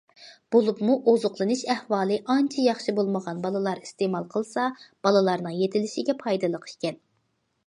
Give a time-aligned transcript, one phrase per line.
[0.53, 4.67] بولۇپمۇ ئوزۇقلىنىش ئەھۋالى ئانچە ياخشى بولمىغان بالىلار ئىستېمال قىلسا،
[5.09, 7.01] بالىلارنىڭ يېتىلىشىگە پايدىلىق ئىكەن.